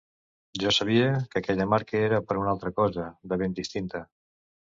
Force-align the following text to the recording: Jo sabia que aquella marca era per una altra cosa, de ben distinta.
Jo 0.61 0.69
sabia 0.77 1.11
que 1.33 1.41
aquella 1.41 1.67
marca 1.73 1.99
era 2.07 2.21
per 2.31 2.39
una 2.45 2.49
altra 2.55 2.73
cosa, 2.81 3.07
de 3.35 3.41
ben 3.45 3.55
distinta. 3.61 4.03